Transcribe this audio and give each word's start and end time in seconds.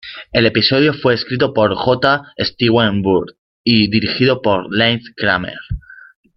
El 0.33 0.47
episodio 0.47 0.95
fue 0.95 1.13
escrito 1.13 1.53
por 1.53 1.75
J. 1.75 2.33
Stewart 2.39 2.91
Burns 3.03 3.35
y 3.63 3.87
dirigido 3.91 4.41
por 4.41 4.75
Lance 4.75 5.13
Kramer. 5.15 5.59